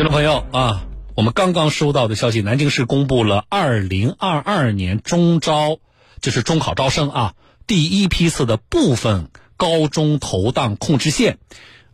[0.00, 5.78] 听众朋友啊，我们刚刚收到的消息，南京市公布了二零二二年中招，
[6.22, 7.34] 就是中考招生啊，
[7.66, 9.28] 第一批次的部分
[9.58, 11.36] 高中投档控制线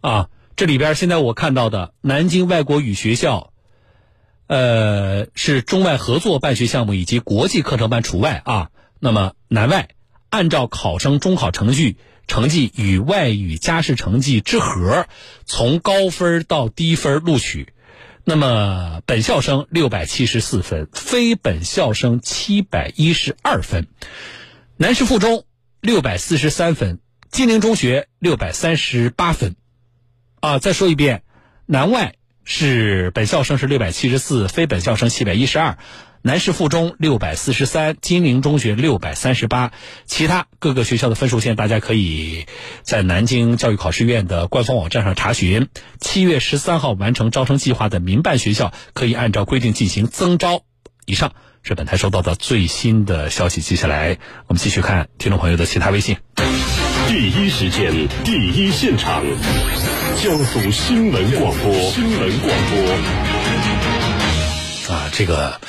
[0.03, 3.51] 啊，这里边现在我看到的南京外国语学校，
[4.47, 8.71] 呃，是中外合作办学项目以及国际课程班除外啊。
[9.01, 9.89] 那么南外
[10.31, 11.97] 按照考生中考成绩。
[12.29, 15.07] 成绩与外语加试成绩之和，
[15.45, 17.69] 从高分到低分录取。
[18.29, 23.87] 那么本校生六百七十四分，非本校生七百一十二分。
[24.77, 25.45] 南师附中
[25.81, 26.99] 六百四十三分，
[27.31, 29.55] 金陵中学六百三十八分。
[30.41, 31.23] 啊，再说一遍，
[31.67, 35.79] 南外是本校生是六百七十四，非本校生七百一十二。
[36.27, 39.71] 南师附中六百四十三，金陵中学六百三十八，
[40.07, 42.47] 其他各个学校的分数线，大家可以
[42.83, 45.69] 在南京教育考试院的官方网站上查询。
[46.01, 50.63] 七月十三号完成招生计划的民办学校，可以按照规定进行增招。
[51.05, 51.33] 以上
[51.63, 53.61] 是本台收到的最新的消息。
[53.61, 54.19] 接下来
[54.49, 56.17] 我们继续看听众朋友的其他微信。
[57.07, 59.23] 第一时间，第一现场，
[60.21, 63.36] 江苏新闻广播，新闻广播。
[64.93, 65.61] 啊，这个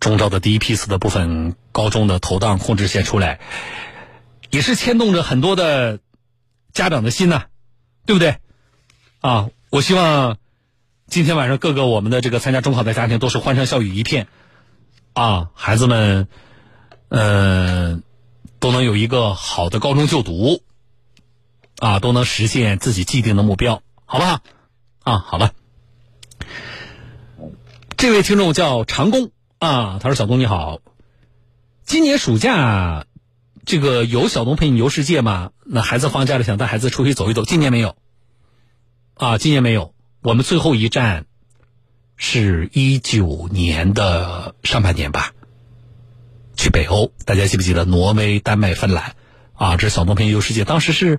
[0.00, 3.40] 中招的第一批次的部分高中的投档控制线出来，
[4.50, 6.00] 也是牵动着很多的
[6.72, 7.44] 家长的心呐，
[8.04, 8.36] 对不对？
[9.20, 10.36] 啊，我希望
[11.06, 14.28] 今天晚上各个我们的这个参加中考的家庭都是欢声笑语一片，
[15.14, 16.28] 啊，孩子们，
[17.08, 18.02] 嗯，
[18.58, 20.62] 都能有一个好的高中就读，
[21.78, 24.40] 啊，都能实现自己既定的目标，好不好？
[25.02, 25.52] 啊，好了。
[28.06, 30.78] 这位听众叫长工啊，他说：“小东你好，
[31.84, 33.04] 今年暑假
[33.64, 35.50] 这个有小东陪你游世界吗？
[35.64, 37.44] 那孩子放假了，想带孩子出去走一走。
[37.44, 37.96] 今年没有
[39.14, 39.92] 啊，今年没有。
[40.22, 41.26] 我们最后一站
[42.14, 45.32] 是一九年的上半年吧，
[46.56, 47.10] 去北欧。
[47.24, 49.16] 大家记不记得挪威、丹麦、芬兰
[49.54, 49.76] 啊？
[49.76, 50.64] 这是小东陪你游世界。
[50.64, 51.18] 当时是，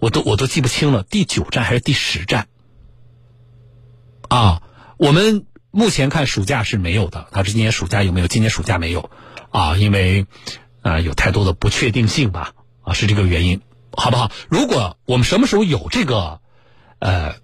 [0.00, 2.48] 我都我都记不清了，第九站还是第十站
[4.28, 4.64] 啊？
[4.98, 8.26] 我们。”目前看暑假是没有的，他说今年暑假有没有？
[8.26, 9.10] 今年暑假没有，
[9.50, 10.26] 啊，因为
[10.82, 13.60] 啊有太多的不确定性吧，啊是这个原因，
[13.92, 14.32] 好不好？
[14.48, 16.40] 如果我们什么时候有这个，
[16.98, 17.36] 呃，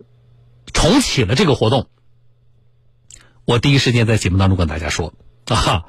[0.72, 1.88] 重启了这个活动，
[3.44, 5.14] 我第一时间在节目当中跟大家说
[5.46, 5.84] 啊，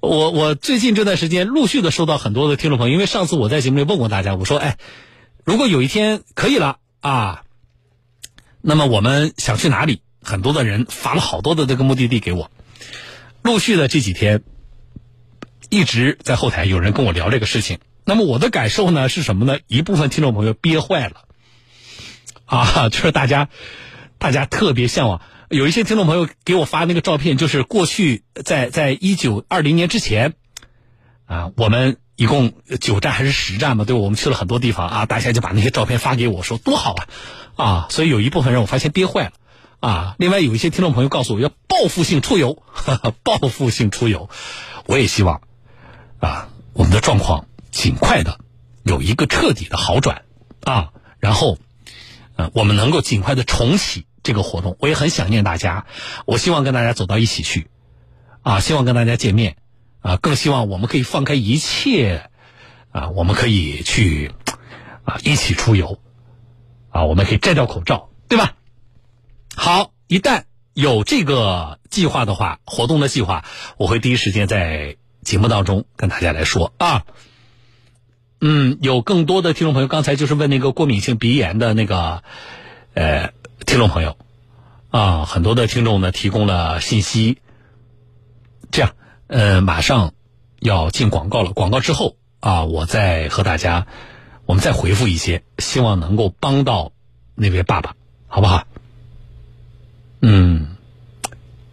[0.00, 4.78] 我我最近这段时间陆续的收到很多的听众朋友，因为上次我在节目里问过大家，我说哎，
[5.44, 7.42] 如果有一天可以了啊，
[8.60, 10.00] 那么我们想去哪里？
[10.22, 12.50] 很多的人发了好多的这个目的地给我，
[13.42, 14.42] 陆续的这几天，
[15.68, 17.78] 一直在后台有人跟我聊这个事情。
[18.04, 19.58] 那么我的感受呢是什么呢？
[19.66, 21.22] 一部分听众朋友憋坏了，
[22.46, 23.48] 啊， 就是大家，
[24.18, 25.20] 大家特别向往。
[25.50, 30.32] 有一些听众朋友给我发那个照片，就是过去在在一九二零年之前，
[31.26, 33.84] 啊，我们一共九站还是十站嘛？
[33.84, 39.32] 对，我们去了很多地方啊，大家就把那些照片发给我说多好啊，啊，所以有一部分人我发现憋坏了。
[39.82, 42.62] 啊，另外有一些听众朋友告诉我要报复性出游，
[43.24, 44.30] 报复性出游，
[44.86, 45.40] 我也希望
[46.20, 48.38] 啊，我们的状况尽快的
[48.84, 50.22] 有一个彻底的好转
[50.62, 51.58] 啊，然后
[52.36, 54.76] 呃，我们能够尽快的重启这个活动。
[54.78, 55.84] 我也很想念大家，
[56.26, 57.66] 我希望跟大家走到一起去
[58.42, 59.56] 啊，希望跟大家见面
[60.00, 62.30] 啊，更希望我们可以放开一切
[62.92, 64.30] 啊，我们可以去
[65.02, 65.98] 啊一起出游
[66.90, 68.54] 啊，我们可以摘掉口罩，对吧？
[69.54, 73.44] 好，一旦有这个计划的话，活动的计划，
[73.76, 77.04] 我会第一时间在节目当中跟大家来说啊。
[78.40, 82.24] 嗯，有更多的听众朋友，刚才就是问那个过敏性鼻炎的那个
[82.94, 83.32] 呃
[83.66, 84.16] 听众朋友
[84.90, 87.38] 啊，很多的听众呢提供了信息。
[88.72, 88.94] 这样，
[89.28, 90.14] 呃，马上
[90.58, 93.86] 要进广告了，广告之后啊，我再和大家，
[94.46, 96.92] 我们再回复一些，希望能够帮到
[97.34, 97.94] 那位爸爸，
[98.26, 98.64] 好不好？
[100.22, 100.68] 嗯，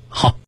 [0.10, 0.36] 好。